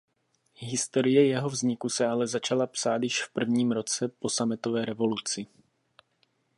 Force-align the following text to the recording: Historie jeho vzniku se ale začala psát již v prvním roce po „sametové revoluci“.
Historie 0.57 1.27
jeho 1.27 1.49
vzniku 1.49 1.89
se 1.89 2.07
ale 2.07 2.27
začala 2.27 2.67
psát 2.67 3.03
již 3.03 3.23
v 3.23 3.31
prvním 3.33 3.71
roce 3.71 4.07
po 4.07 4.29
„sametové 4.29 4.85
revoluci“. 4.85 5.47